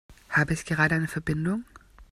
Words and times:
Habe 0.29 0.53
ich 0.55 0.65
gerade 0.65 0.95
eine 0.95 1.07
Verbindung? 1.07 1.63